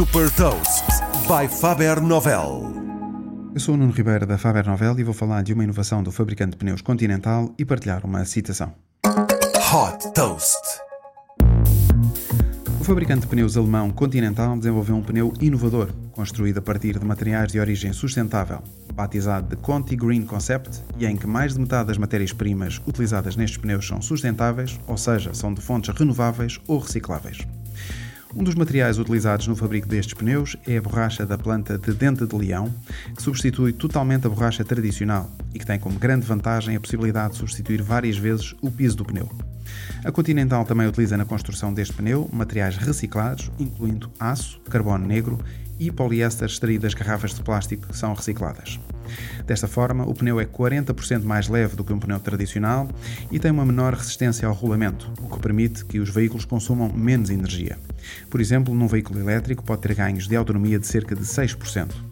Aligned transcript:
Super 0.00 0.30
Toast 0.30 0.86
by 1.28 1.46
Faber 1.46 2.00
Novel. 2.00 2.72
Eu 3.52 3.60
sou 3.60 3.74
o 3.74 3.76
Nuno 3.76 3.92
Ribeiro 3.92 4.24
da 4.24 4.38
Faber 4.38 4.66
Novel 4.66 4.98
e 4.98 5.04
vou 5.04 5.12
falar 5.12 5.42
de 5.42 5.52
uma 5.52 5.62
inovação 5.62 6.02
do 6.02 6.10
fabricante 6.10 6.52
de 6.52 6.56
pneus 6.56 6.80
Continental 6.80 7.54
e 7.58 7.66
partilhar 7.66 8.06
uma 8.06 8.24
citação. 8.24 8.72
Hot 9.04 10.10
Toast. 10.14 10.56
O 12.80 12.82
fabricante 12.82 13.20
de 13.20 13.26
pneus 13.26 13.58
alemão 13.58 13.90
Continental 13.90 14.56
desenvolveu 14.56 14.96
um 14.96 15.02
pneu 15.02 15.34
inovador, 15.38 15.90
construído 16.12 16.56
a 16.56 16.62
partir 16.62 16.98
de 16.98 17.04
materiais 17.04 17.52
de 17.52 17.60
origem 17.60 17.92
sustentável, 17.92 18.62
batizado 18.94 19.54
de 19.54 19.56
Conti 19.56 19.96
Green 19.96 20.24
Concept, 20.24 20.82
e 20.98 21.04
em 21.04 21.14
que 21.14 21.26
mais 21.26 21.52
de 21.52 21.60
metade 21.60 21.88
das 21.88 21.98
matérias-primas 21.98 22.80
utilizadas 22.86 23.36
nestes 23.36 23.58
pneus 23.58 23.86
são 23.86 24.00
sustentáveis, 24.00 24.80
ou 24.86 24.96
seja, 24.96 25.34
são 25.34 25.52
de 25.52 25.60
fontes 25.60 25.94
renováveis 25.94 26.58
ou 26.66 26.78
recicláveis. 26.78 27.46
Um 28.34 28.44
dos 28.44 28.54
materiais 28.54 28.96
utilizados 28.96 29.48
no 29.48 29.56
fabrico 29.56 29.88
destes 29.88 30.14
pneus 30.14 30.56
é 30.66 30.76
a 30.76 30.82
borracha 30.82 31.26
da 31.26 31.36
planta 31.36 31.76
de 31.76 31.92
dente 31.92 32.24
de 32.24 32.36
leão, 32.36 32.72
que 33.16 33.22
substitui 33.22 33.72
totalmente 33.72 34.26
a 34.26 34.30
borracha 34.30 34.64
tradicional 34.64 35.28
e 35.52 35.58
que 35.58 35.66
tem 35.66 35.80
como 35.80 35.98
grande 35.98 36.26
vantagem 36.26 36.76
a 36.76 36.80
possibilidade 36.80 37.32
de 37.32 37.38
substituir 37.38 37.82
várias 37.82 38.16
vezes 38.16 38.54
o 38.62 38.70
piso 38.70 38.96
do 38.96 39.04
pneu. 39.04 39.28
A 40.04 40.10
Continental 40.10 40.64
também 40.64 40.86
utiliza 40.86 41.16
na 41.16 41.24
construção 41.24 41.72
deste 41.72 41.94
pneu 41.94 42.28
materiais 42.32 42.76
reciclados, 42.76 43.50
incluindo 43.58 44.10
aço, 44.18 44.60
carbono 44.70 45.06
negro 45.06 45.38
e 45.78 45.90
poliéster 45.90 46.48
extraído 46.48 46.82
das 46.82 46.94
garrafas 46.94 47.34
de 47.34 47.42
plástico 47.42 47.86
que 47.86 47.96
são 47.96 48.12
recicladas. 48.12 48.78
Desta 49.46 49.66
forma, 49.66 50.04
o 50.04 50.14
pneu 50.14 50.38
é 50.38 50.44
40% 50.44 51.24
mais 51.24 51.48
leve 51.48 51.74
do 51.74 51.82
que 51.82 51.92
um 51.92 51.98
pneu 51.98 52.20
tradicional 52.20 52.88
e 53.30 53.38
tem 53.38 53.50
uma 53.50 53.64
menor 53.64 53.94
resistência 53.94 54.46
ao 54.46 54.54
rolamento, 54.54 55.12
o 55.20 55.28
que 55.28 55.40
permite 55.40 55.84
que 55.84 55.98
os 55.98 56.10
veículos 56.10 56.44
consumam 56.44 56.92
menos 56.92 57.30
energia. 57.30 57.78
Por 58.28 58.40
exemplo, 58.40 58.74
num 58.74 58.86
veículo 58.86 59.18
elétrico 59.18 59.64
pode 59.64 59.82
ter 59.82 59.94
ganhos 59.94 60.28
de 60.28 60.36
autonomia 60.36 60.78
de 60.78 60.86
cerca 60.86 61.14
de 61.14 61.22
6%. 61.22 62.09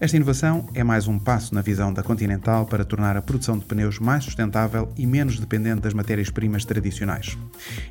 Esta 0.00 0.16
inovação 0.16 0.68
é 0.74 0.84
mais 0.84 1.08
um 1.08 1.18
passo 1.18 1.54
na 1.54 1.60
visão 1.60 1.92
da 1.92 2.02
Continental 2.02 2.66
para 2.66 2.84
tornar 2.84 3.16
a 3.16 3.22
produção 3.22 3.58
de 3.58 3.64
pneus 3.64 3.98
mais 3.98 4.24
sustentável 4.24 4.92
e 4.96 5.06
menos 5.06 5.38
dependente 5.38 5.80
das 5.80 5.94
matérias-primas 5.94 6.64
tradicionais, 6.64 7.36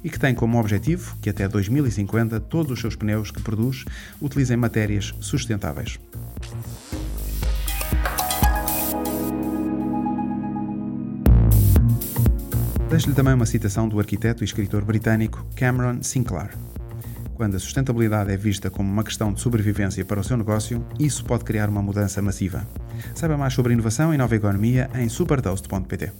e 0.04 0.10
que 0.10 0.20
tem 0.20 0.34
como 0.34 0.60
objetivo 0.60 1.18
que 1.22 1.30
até 1.30 1.48
2050 1.48 2.40
todos 2.42 2.72
os 2.72 2.80
seus 2.80 2.96
pneus 2.96 3.32
que 3.32 3.42
produz 3.42 3.86
utilizem 4.22 4.58
matérias 4.58 5.14
sustentáveis. 5.20 6.00
Deixo-lhe 12.90 13.14
também 13.14 13.34
uma 13.34 13.46
citação 13.46 13.88
do 13.88 14.00
arquiteto 14.00 14.44
e 14.44 14.46
escritor 14.46 14.84
britânico 14.86 15.46
Cameron 15.56 16.02
Sinclair. 16.02 16.67
Quando 17.38 17.54
a 17.54 17.60
sustentabilidade 17.60 18.32
é 18.32 18.36
vista 18.36 18.68
como 18.72 18.92
uma 18.92 19.04
questão 19.04 19.32
de 19.32 19.40
sobrevivência 19.40 20.04
para 20.04 20.20
o 20.20 20.24
seu 20.24 20.36
negócio, 20.36 20.84
isso 21.00 21.24
pode 21.24 21.44
criar 21.44 21.70
uma 21.70 21.84
mudança 21.84 22.20
massiva. 22.20 22.68
Saiba 23.14 23.38
mais 23.38 23.54
sobre 23.54 23.74
inovação 23.74 24.12
e 24.12 24.18
nova 24.18 24.36
economia 24.36 24.90
em 24.96 25.08
supertoast.pt. 25.08 26.12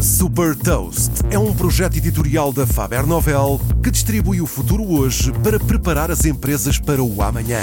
Super 0.00 0.54
Toast 0.54 1.10
é 1.32 1.38
um 1.38 1.52
projeto 1.52 1.96
editorial 1.96 2.52
da 2.52 2.64
Faber 2.64 3.04
Novel 3.04 3.60
que 3.82 3.90
distribui 3.90 4.40
o 4.40 4.46
futuro 4.46 4.88
hoje 4.88 5.32
para 5.42 5.58
preparar 5.58 6.12
as 6.12 6.24
empresas 6.24 6.78
para 6.78 7.02
o 7.02 7.20
amanhã. 7.20 7.58